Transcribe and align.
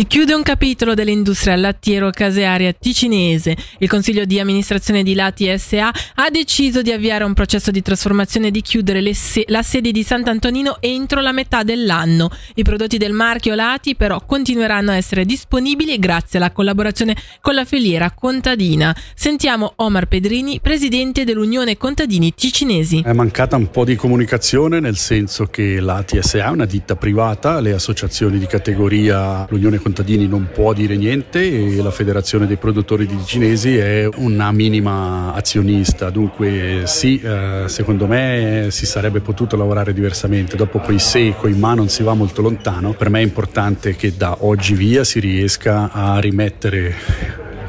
Si 0.00 0.06
chiude 0.06 0.32
un 0.32 0.42
capitolo 0.42 0.94
dell'industria 0.94 1.56
lattiero-casearia 1.56 2.72
ticinese. 2.72 3.54
Il 3.80 3.88
consiglio 3.90 4.24
di 4.24 4.40
amministrazione 4.40 5.02
di 5.02 5.12
Lati 5.12 5.54
SA 5.58 5.92
ha 6.14 6.30
deciso 6.30 6.80
di 6.80 6.90
avviare 6.90 7.22
un 7.22 7.34
processo 7.34 7.70
di 7.70 7.82
trasformazione 7.82 8.46
e 8.46 8.50
di 8.50 8.62
chiudere 8.62 9.12
se- 9.12 9.44
la 9.48 9.60
sede 9.62 9.92
di 9.92 10.02
Sant'Antonino 10.02 10.78
entro 10.80 11.20
la 11.20 11.32
metà 11.32 11.64
dell'anno. 11.64 12.30
I 12.54 12.62
prodotti 12.62 12.96
del 12.96 13.12
marchio 13.12 13.54
Lati 13.54 13.94
però 13.94 14.24
continueranno 14.24 14.90
a 14.90 14.96
essere 14.96 15.26
disponibili 15.26 15.98
grazie 15.98 16.38
alla 16.38 16.50
collaborazione 16.50 17.14
con 17.42 17.52
la 17.52 17.66
filiera 17.66 18.10
contadina. 18.10 18.96
Sentiamo 19.14 19.74
Omar 19.76 20.08
Pedrini, 20.08 20.60
presidente 20.62 21.24
dell'Unione 21.24 21.76
Contadini 21.76 22.32
Ticinesi. 22.32 23.02
È 23.04 23.12
mancata 23.12 23.56
un 23.56 23.70
po' 23.70 23.84
di 23.84 23.96
comunicazione 23.96 24.80
nel 24.80 24.96
senso 24.96 25.44
che 25.44 25.78
Lati 25.78 26.22
SA 26.22 26.46
è 26.46 26.48
una 26.48 26.64
ditta 26.64 26.96
privata, 26.96 27.60
le 27.60 27.74
associazioni 27.74 28.38
di 28.38 28.46
categoria, 28.46 29.46
l'Unione 29.50 29.76
Contadini 29.76 29.88
non 30.26 30.48
può 30.52 30.72
dire 30.72 30.96
niente 30.96 31.40
e 31.40 31.82
la 31.82 31.90
Federazione 31.90 32.46
dei 32.46 32.56
produttori 32.56 33.06
di 33.06 33.18
cinesi 33.24 33.76
è 33.76 34.08
una 34.16 34.52
minima 34.52 35.32
azionista, 35.34 36.10
dunque 36.10 36.82
sì, 36.84 37.20
eh, 37.20 37.64
secondo 37.66 38.06
me 38.06 38.68
si 38.70 38.86
sarebbe 38.86 39.20
potuto 39.20 39.56
lavorare 39.56 39.92
diversamente, 39.92 40.56
dopo 40.56 40.78
quei 40.78 40.98
se 40.98 41.34
quei 41.38 41.54
ma 41.54 41.74
non 41.74 41.88
si 41.88 42.02
va 42.02 42.14
molto 42.14 42.42
lontano, 42.42 42.92
per 42.92 43.10
me 43.10 43.20
è 43.20 43.22
importante 43.22 43.96
che 43.96 44.16
da 44.16 44.38
oggi 44.40 44.74
via 44.74 45.04
si 45.04 45.20
riesca 45.20 45.90
a 45.92 46.18
rimettere 46.18 46.94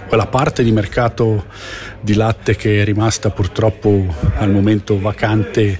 quella 0.07 0.27
parte 0.27 0.63
di 0.63 0.71
mercato 0.71 1.45
di 2.01 2.15
latte 2.15 2.55
che 2.55 2.81
è 2.81 2.83
rimasta 2.83 3.29
purtroppo 3.29 4.13
al 4.35 4.51
momento 4.51 4.99
vacante 4.99 5.79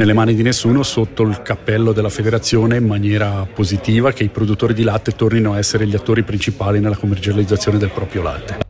nelle 0.00 0.14
mani 0.14 0.34
di 0.34 0.42
nessuno 0.42 0.82
sotto 0.82 1.24
il 1.24 1.42
cappello 1.42 1.92
della 1.92 2.08
federazione 2.08 2.78
in 2.78 2.86
maniera 2.86 3.46
positiva 3.52 4.12
che 4.12 4.24
i 4.24 4.30
produttori 4.30 4.72
di 4.72 4.82
latte 4.82 5.12
tornino 5.12 5.52
a 5.52 5.58
essere 5.58 5.86
gli 5.86 5.94
attori 5.94 6.22
principali 6.22 6.80
nella 6.80 6.96
commercializzazione 6.96 7.76
del 7.76 7.90
proprio 7.90 8.22
latte. 8.22 8.69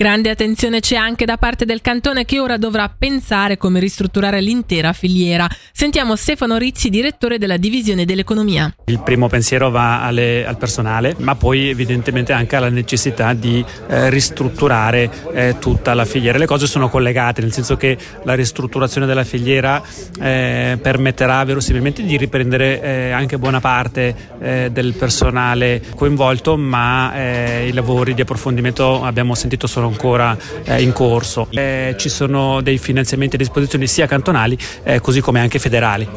Grande 0.00 0.30
attenzione 0.30 0.80
c'è 0.80 0.96
anche 0.96 1.26
da 1.26 1.36
parte 1.36 1.66
del 1.66 1.82
cantone 1.82 2.24
che 2.24 2.40
ora 2.40 2.56
dovrà 2.56 2.88
pensare 2.88 3.58
come 3.58 3.80
ristrutturare 3.80 4.40
l'intera 4.40 4.94
filiera. 4.94 5.46
Sentiamo 5.72 6.16
Stefano 6.16 6.56
Rizzi, 6.56 6.88
direttore 6.88 7.36
della 7.36 7.58
divisione 7.58 8.06
dell'economia. 8.06 8.74
Il 8.86 9.02
primo 9.02 9.28
pensiero 9.28 9.68
va 9.68 10.02
alle, 10.02 10.46
al 10.46 10.56
personale, 10.56 11.16
ma 11.18 11.34
poi 11.34 11.68
evidentemente 11.68 12.32
anche 12.32 12.56
alla 12.56 12.70
necessità 12.70 13.34
di 13.34 13.62
eh, 13.88 14.08
ristrutturare 14.08 15.10
eh, 15.34 15.56
tutta 15.58 15.92
la 15.92 16.06
filiera. 16.06 16.38
Le 16.38 16.46
cose 16.46 16.66
sono 16.66 16.88
collegate, 16.88 17.42
nel 17.42 17.52
senso 17.52 17.76
che 17.76 17.98
la 18.22 18.32
ristrutturazione 18.32 19.06
della 19.06 19.24
filiera 19.24 19.82
eh, 20.18 20.78
permetterà 20.80 21.44
verosimilmente 21.44 22.02
di 22.02 22.16
riprendere 22.16 22.80
eh, 22.80 23.10
anche 23.10 23.36
buona 23.36 23.60
parte 23.60 24.14
eh, 24.40 24.70
del 24.72 24.94
personale 24.94 25.82
coinvolto, 25.94 26.56
ma 26.56 27.14
eh, 27.14 27.68
i 27.68 27.72
lavori 27.74 28.14
di 28.14 28.22
approfondimento 28.22 29.04
abbiamo 29.04 29.34
sentito 29.34 29.66
sono 29.66 29.88
ancora 29.90 30.36
eh, 30.64 30.82
in 30.82 30.92
corso. 30.92 31.48
Eh, 31.50 31.94
ci 31.98 32.08
sono 32.08 32.60
dei 32.60 32.78
finanziamenti 32.78 33.36
a 33.36 33.38
disposizione 33.38 33.86
sia 33.86 34.06
cantonali 34.06 34.56
eh, 34.82 35.00
così 35.00 35.20
come 35.20 35.40
anche 35.40 35.58
federali. 35.58 36.08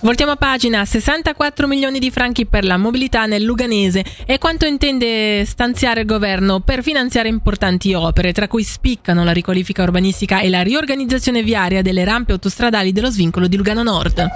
Voltiamo 0.00 0.32
a 0.32 0.36
pagina, 0.36 0.84
64 0.84 1.66
milioni 1.66 1.98
di 1.98 2.10
franchi 2.10 2.46
per 2.46 2.64
la 2.64 2.76
mobilità 2.76 3.26
nel 3.26 3.42
Luganese 3.42 4.04
e 4.26 4.38
quanto 4.38 4.66
intende 4.66 5.44
stanziare 5.46 6.00
il 6.00 6.06
governo 6.06 6.60
per 6.60 6.82
finanziare 6.82 7.28
importanti 7.28 7.94
opere, 7.94 8.32
tra 8.32 8.46
cui 8.46 8.62
spiccano 8.62 9.24
la 9.24 9.32
riqualifica 9.32 9.82
urbanistica 9.82 10.40
e 10.40 10.50
la 10.50 10.62
riorganizzazione 10.62 11.42
viaria 11.42 11.82
delle 11.82 12.04
rampe 12.04 12.32
autostradali 12.32 12.92
dello 12.92 13.10
svincolo 13.10 13.48
di 13.48 13.56
Lugano 13.56 13.82
Nord. 13.82 14.28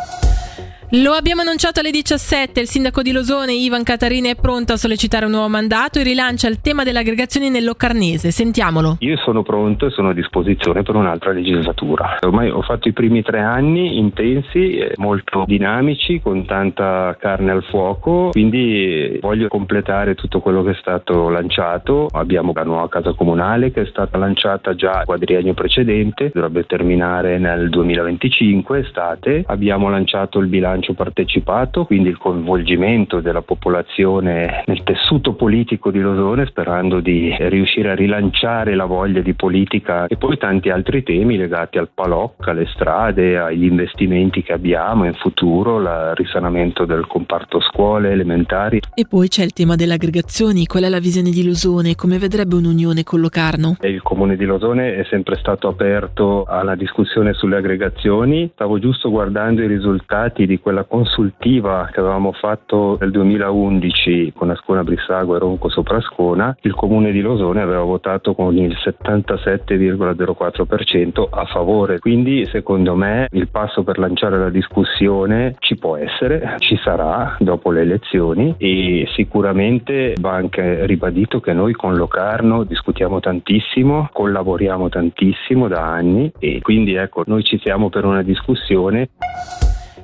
Lo 0.94 1.12
abbiamo 1.12 1.42
annunciato 1.42 1.78
alle 1.78 1.92
17, 1.92 2.58
il 2.58 2.66
sindaco 2.66 3.00
di 3.00 3.12
Losone, 3.12 3.52
Ivan 3.52 3.84
Catarina, 3.84 4.28
è 4.28 4.34
pronto 4.34 4.72
a 4.72 4.76
sollecitare 4.76 5.24
un 5.24 5.30
nuovo 5.30 5.46
mandato 5.46 6.00
e 6.00 6.02
rilancia 6.02 6.48
il 6.48 6.60
tema 6.60 6.82
dell'aggregazione 6.82 7.48
nell'Occarnese. 7.48 8.32
Sentiamolo. 8.32 8.96
Io 8.98 9.16
sono 9.18 9.44
pronto 9.44 9.86
e 9.86 9.90
sono 9.90 10.08
a 10.08 10.12
disposizione 10.12 10.82
per 10.82 10.96
un'altra 10.96 11.30
legislatura. 11.30 12.16
Ormai 12.22 12.50
ho 12.50 12.60
fatto 12.62 12.88
i 12.88 12.92
primi 12.92 13.22
tre 13.22 13.38
anni 13.38 13.98
intensi, 13.98 14.80
molto 14.96 15.44
dinamici, 15.46 16.18
con 16.20 16.44
tanta 16.44 17.16
carne 17.20 17.52
al 17.52 17.62
fuoco, 17.62 18.30
quindi 18.32 19.16
voglio 19.20 19.46
completare 19.46 20.16
tutto 20.16 20.40
quello 20.40 20.64
che 20.64 20.72
è 20.72 20.76
stato 20.80 21.28
lanciato. 21.28 22.08
Abbiamo 22.10 22.50
la 22.52 22.64
nuova 22.64 22.88
casa 22.88 23.12
comunale 23.12 23.70
che 23.70 23.82
è 23.82 23.86
stata 23.86 24.18
lanciata 24.18 24.74
già 24.74 24.98
il 24.98 25.06
quadriennio 25.06 25.54
precedente, 25.54 26.32
dovrebbe 26.34 26.64
terminare 26.64 27.38
nel 27.38 27.68
2025 27.68 28.80
estate. 28.80 29.44
Abbiamo 29.46 29.88
lanciato 29.88 30.40
il 30.40 30.48
bilancio 30.48 30.78
bilancio 30.80 30.94
partecipato, 30.94 31.84
quindi 31.84 32.08
il 32.08 32.16
coinvolgimento 32.16 33.20
della 33.20 33.42
popolazione 33.42 34.64
nel 34.66 34.82
tessuto 34.82 35.34
politico 35.34 35.90
di 35.90 36.00
Losone 36.00 36.46
sperando 36.46 37.00
di 37.00 37.34
riuscire 37.38 37.90
a 37.90 37.94
rilanciare 37.94 38.74
la 38.74 38.86
voglia 38.86 39.20
di 39.20 39.34
politica 39.34 40.06
e 40.06 40.16
poi 40.16 40.38
tanti 40.38 40.70
altri 40.70 41.02
temi 41.02 41.36
legati 41.36 41.78
al 41.78 41.90
PALOC, 41.92 42.48
alle 42.48 42.66
strade, 42.66 43.38
agli 43.38 43.64
investimenti 43.64 44.42
che 44.42 44.52
abbiamo 44.52 45.04
in 45.04 45.14
futuro, 45.14 45.78
il 45.78 46.12
risanamento 46.14 46.84
del 46.84 47.06
comparto 47.06 47.60
scuole 47.60 48.10
elementari. 48.10 48.80
E 48.94 49.06
poi 49.06 49.28
c'è 49.28 49.44
il 49.44 49.52
tema 49.52 49.76
delle 49.76 49.94
aggregazioni, 49.94 50.66
qual 50.66 50.84
è 50.84 50.88
la 50.88 50.98
visione 50.98 51.30
di 51.30 51.44
Losone, 51.44 51.94
come 51.94 52.18
vedrebbe 52.18 52.54
un'unione 52.56 53.04
con 53.04 53.20
Locarno? 53.20 53.76
Il 53.82 54.02
comune 54.02 54.36
di 54.36 54.44
Losone 54.44 54.96
è 54.96 55.04
sempre 55.04 55.36
stato 55.36 55.68
aperto 55.68 56.44
alla 56.44 56.74
discussione 56.74 57.34
sulle 57.34 57.56
aggregazioni, 57.56 58.50
stavo 58.54 58.78
giusto 58.78 59.10
guardando 59.10 59.62
i 59.62 59.66
risultati 59.66 60.46
di 60.46 60.58
quella 60.70 60.84
consultiva 60.84 61.88
che 61.92 61.98
avevamo 61.98 62.30
fatto 62.30 62.96
nel 63.00 63.10
2011 63.10 64.34
con 64.36 64.50
Ascona 64.50 64.84
Brissago 64.84 65.34
e 65.34 65.40
Ronco 65.40 65.68
Soprascona, 65.68 66.56
il 66.60 66.74
comune 66.74 67.10
di 67.10 67.20
Losone 67.20 67.60
aveva 67.60 67.82
votato 67.82 68.34
con 68.34 68.56
il 68.56 68.76
77,04% 68.80 71.26
a 71.28 71.44
favore. 71.46 71.98
Quindi 71.98 72.46
secondo 72.46 72.94
me 72.94 73.26
il 73.32 73.48
passo 73.48 73.82
per 73.82 73.98
lanciare 73.98 74.38
la 74.38 74.48
discussione 74.48 75.56
ci 75.58 75.76
può 75.76 75.96
essere, 75.96 76.54
ci 76.58 76.76
sarà 76.76 77.34
dopo 77.40 77.72
le 77.72 77.80
elezioni 77.80 78.54
e 78.56 79.08
sicuramente 79.16 80.14
va 80.20 80.34
anche 80.34 80.86
ribadito 80.86 81.40
che 81.40 81.52
noi 81.52 81.72
con 81.72 81.96
Locarno 81.96 82.62
discutiamo 82.62 83.18
tantissimo, 83.18 84.08
collaboriamo 84.12 84.88
tantissimo 84.88 85.66
da 85.66 85.82
anni 85.82 86.30
e 86.38 86.60
quindi 86.60 86.94
ecco 86.94 87.24
noi 87.26 87.42
ci 87.42 87.58
siamo 87.58 87.88
per 87.88 88.04
una 88.04 88.22
discussione. 88.22 89.08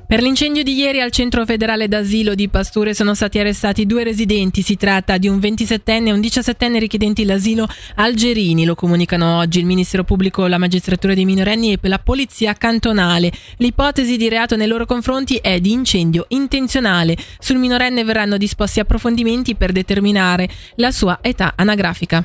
Per 0.09 0.22
l'incendio 0.22 0.62
di 0.62 0.75
ieri 0.75 1.00
al 1.00 1.11
centro 1.11 1.44
federale 1.44 1.89
d'asilo 1.89 2.37
di 2.37 2.49
Pasture 2.49 2.94
sono 2.94 3.12
stati 3.12 3.41
arrestati 3.41 3.87
due 3.87 4.05
residenti. 4.05 4.62
Si 4.62 4.77
tratta 4.77 5.19
di 5.19 5.27
un 5.27 5.39
27enne 5.39 6.06
e 6.06 6.12
un 6.12 6.21
17enne 6.21 6.78
richiedenti 6.78 7.25
l'asilo 7.25 7.67
algerini. 7.97 8.65
Lo 8.65 8.77
comunicano 8.77 9.39
oggi 9.39 9.59
il 9.59 9.66
Ministero 9.66 10.05
Pubblico, 10.05 10.47
la 10.47 10.59
Magistratura 10.59 11.12
dei 11.12 11.25
minorenni 11.25 11.72
e 11.72 11.89
la 11.89 11.99
Polizia 11.99 12.53
cantonale. 12.53 13.33
L'ipotesi 13.56 14.16
di 14.16 14.28
reato 14.28 14.55
nei 14.55 14.69
loro 14.69 14.87
confronti 14.87 15.39
è 15.43 15.59
di 15.59 15.72
incendio 15.72 16.27
intenzionale. 16.28 17.16
Sul 17.41 17.59
minorenne 17.59 18.05
verranno 18.05 18.37
disposti 18.37 18.78
approfondimenti 18.78 19.56
per 19.56 19.72
determinare 19.72 20.49
la 20.77 20.93
sua 20.93 21.19
età 21.21 21.55
anagrafica. 21.56 22.25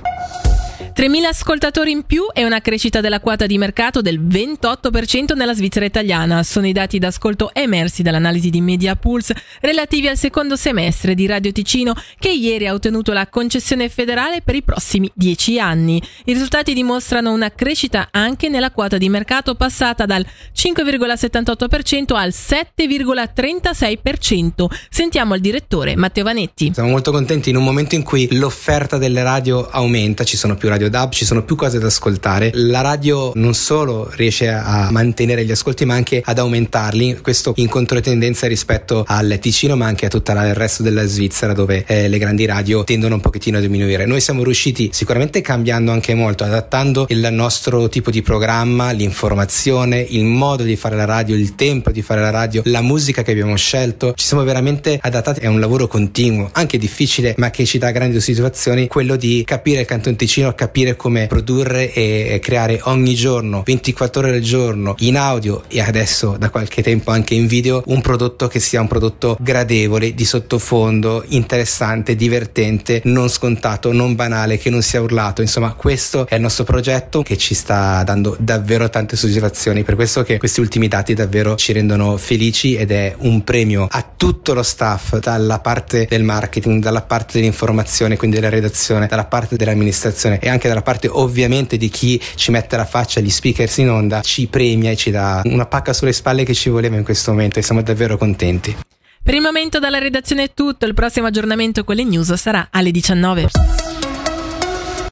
3.000 1.02 1.26
ascoltatori 1.26 1.90
in 1.90 2.04
più 2.04 2.28
e 2.32 2.46
una 2.46 2.62
crescita 2.62 3.02
della 3.02 3.20
quota 3.20 3.48
di 3.48 3.58
mercato 3.58 4.04
del 4.04 4.22
28% 4.22 5.36
nella 5.36 5.56
Svizzera 5.56 5.84
italiana. 5.84 6.44
Sono 6.44 6.68
i 6.68 6.74
dati 6.74 7.00
d'ascolto 7.00 7.56
emersi 7.56 8.04
dall'analisi 8.04 8.52
di 8.52 8.62
Media 8.62 8.96
Pulse 8.96 9.36
relativi 9.62 10.08
al 10.08 10.16
secondo 10.16 10.56
semestre 10.56 11.16
di 11.16 11.26
Radio 11.26 11.52
Ticino 11.52 11.96
che 12.20 12.30
ieri 12.30 12.68
ha 12.68 12.74
ottenuto 12.74 13.14
la 13.14 13.26
concessione 13.26 13.90
federale 13.90 14.44
per 14.44 14.54
i 14.54 14.62
prossimi 14.62 15.10
10 15.12 15.60
anni. 15.60 16.00
I 16.26 16.34
risultati 16.34 16.76
dimostrano 16.76 17.32
una 17.32 17.50
crescita 17.50 18.10
anche 18.12 18.48
nella 18.48 18.70
quota 18.70 19.00
di 19.00 19.10
mercato 19.10 19.56
passata 19.56 20.06
dal 20.06 20.24
5,78% 20.56 22.14
al 22.14 22.30
7,36%. 22.30 24.66
Sentiamo 24.88 25.34
il 25.34 25.42
direttore 25.42 25.96
Matteo 25.96 26.26
Vanetti. 26.26 26.70
Siamo 26.76 26.90
molto 26.90 27.10
contenti 27.10 27.50
in 27.50 27.56
un 27.56 27.64
momento 27.64 27.96
in 27.96 28.04
cui 28.04 28.28
l'offerta 28.38 29.00
delle 29.00 29.24
radio 29.24 29.68
aumenta, 29.68 30.24
ci 30.24 30.38
sono 30.38 30.54
più 30.54 30.70
radio 30.70 30.90
DAB, 30.92 31.12
ci 31.12 31.26
sono 31.26 31.44
più 31.44 31.56
cose 31.56 31.80
da 31.80 31.88
ascoltare. 31.88 32.52
La 32.54 32.82
radio 32.82 33.32
non 33.36 33.56
solo 33.56 34.12
riesce 34.16 34.50
a 34.50 34.90
mantenere 34.92 35.44
gli 35.44 35.52
ascolti, 35.52 35.86
ma 35.86 35.96
anche 35.96 36.22
ad 36.24 36.38
aumentarli. 36.38 37.20
Questo 37.22 37.54
in 37.56 37.68
controtendenza 37.68 38.46
rispetto 38.46 39.04
al 39.08 39.40
Ticino, 39.42 39.76
ma 39.76 39.88
anche 39.88 40.06
a 40.06 40.10
tutto 40.10 40.32
il 40.32 40.54
resto 40.54 40.84
della 40.84 41.06
Svizzera, 41.06 41.54
dove 41.54 41.84
eh, 41.88 42.08
le 42.08 42.18
grandi 42.20 42.46
radio 42.46 42.84
tendono 42.84 43.16
un 43.16 43.22
pochettino 43.22 43.58
a 43.58 43.62
diminuire. 43.62 44.06
Noi 44.06 44.22
siamo 44.22 44.44
riusciti 44.44 44.90
sicuramente 44.92 45.42
cambiando 45.42 45.92
anche 45.92 46.14
molto, 46.14 46.44
adattando 46.44 47.06
il 47.10 47.28
nostro 47.32 47.90
tipo 47.90 48.12
di 48.12 48.22
programma, 48.22 48.92
l'informazione, 48.92 50.06
il 50.10 50.26
modo 50.26 50.64
di 50.64 50.76
fare 50.76 50.96
la 50.96 51.06
radio, 51.06 51.36
il 51.36 51.56
tempo 51.56 51.92
di 51.92 52.02
fare 52.02 52.22
la 52.22 52.30
radio, 52.30 52.62
la 52.66 52.82
musica 52.82 53.24
che 53.24 53.32
abbiamo 53.32 53.56
scelto. 53.56 54.14
Ci 54.16 54.26
siamo 54.26 54.44
veramente 54.44 55.00
adattati. 55.02 55.40
È 55.40 55.48
un 55.48 55.60
lavoro 55.60 55.88
continuo, 55.88 56.50
anche 56.52 56.78
difficile, 56.78 57.34
ma 57.38 57.50
che 57.50 57.66
ci 57.66 57.78
dà 57.78 57.92
grandi 57.92 58.20
soddisfazioni. 58.20 58.88
Quello 58.88 59.16
di 59.16 59.44
capire 59.46 59.82
il 59.82 59.86
Canton 59.86 60.16
Ticino, 60.16 60.54
capire 60.54 60.71
capire 60.72 60.96
come 60.96 61.28
produrre 61.28 61.92
e 61.92 62.40
creare 62.42 62.80
ogni 62.84 63.14
giorno, 63.14 63.62
24 63.66 64.22
ore 64.22 64.36
al 64.36 64.40
giorno, 64.40 64.96
in 65.00 65.18
audio 65.18 65.64
e 65.68 65.82
adesso 65.82 66.38
da 66.40 66.50
qualche 66.50 66.82
tempo 66.82 67.12
anche 67.12 67.34
in 67.34 67.46
video, 67.46 67.84
un 67.88 68.00
prodotto 68.00 68.48
che 68.48 68.62
sia 68.62 68.80
un 68.80 68.88
prodotto 68.88 69.36
gradevole, 69.38 70.14
di 70.14 70.24
sottofondo, 70.24 71.26
interessante, 71.28 72.16
divertente, 72.16 73.02
non 73.04 73.28
scontato, 73.28 73.92
non 73.92 74.16
banale, 74.16 74.58
che 74.58 74.70
non 74.70 74.82
sia 74.82 75.02
urlato. 75.02 75.42
Insomma, 75.42 75.74
questo 75.74 76.26
è 76.26 76.36
il 76.36 76.42
nostro 76.42 76.64
progetto 76.64 77.22
che 77.22 77.36
ci 77.36 77.54
sta 77.54 78.02
dando 78.04 78.38
davvero 78.40 78.90
tante 78.90 79.18
soddisfazioni. 79.18 79.84
Per 79.84 79.96
questo 79.96 80.24
che 80.24 80.38
questi 80.38 80.62
ultimi 80.62 80.88
dati 80.88 81.14
davvero 81.14 81.56
ci 81.58 81.74
rendono 81.74 82.16
felici 82.16 82.76
ed 82.76 82.92
è 82.92 83.14
un 83.20 83.44
premio 83.44 83.88
a 83.92 84.10
tutto 84.16 84.54
lo 84.54 84.64
staff, 84.64 85.18
dalla 85.18 85.60
parte 85.60 86.08
del 86.10 86.24
marketing, 86.24 86.82
dalla 86.82 87.02
parte 87.02 87.34
dell'informazione, 87.40 88.16
quindi 88.16 88.38
della 88.38 88.50
redazione, 88.50 89.08
dalla 89.08 89.26
parte 89.26 89.58
dell'amministrazione 89.58 90.40
e 90.40 90.48
anche 90.48 90.61
dalla 90.68 90.82
parte 90.82 91.08
ovviamente 91.08 91.78
di 91.78 91.90
chi 91.90 92.22
ci 92.36 92.52
mette 92.52 92.78
la 92.78 92.86
faccia, 92.86 93.20
gli 93.20 93.30
speakers 93.30 93.78
in 93.78 93.90
onda, 93.90 94.22
ci 94.22 94.48
premia 94.48 94.92
e 94.92 94.96
ci 94.96 95.12
dà 95.12 95.42
una 95.46 95.66
pacca 95.66 95.94
sulle 95.94 96.14
spalle 96.14 96.44
che 96.44 96.54
ci 96.54 96.70
voleva 96.70 96.96
in 96.96 97.04
questo 97.04 97.32
momento 97.32 97.60
e 97.60 97.62
siamo 97.62 97.82
davvero 97.82 98.18
contenti. 98.18 98.76
Per 99.24 99.34
il 99.36 99.42
momento 99.42 99.78
dalla 99.78 100.00
redazione 100.00 100.44
è 100.44 100.52
tutto, 100.54 100.86
il 100.86 100.96
prossimo 100.96 101.28
aggiornamento 101.28 101.84
con 101.84 101.96
le 101.96 102.04
news 102.04 102.34
sarà 102.34 102.70
alle 102.72 102.90
19. 102.90 103.91